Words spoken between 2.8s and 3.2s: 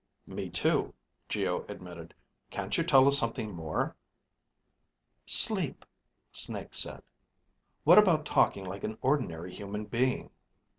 tell us